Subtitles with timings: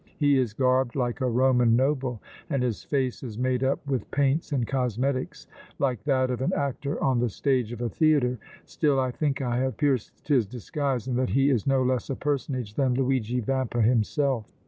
[0.17, 4.51] He is garbed like a Roman noble and his face is made up with paints
[4.51, 5.45] and cosmetics
[5.77, 8.39] like that of an actor on the stage of a theatre.
[8.65, 12.15] Still, I think I have pierced his disguise and that he is no less a
[12.15, 14.51] personage than Luigi Vampa himself!"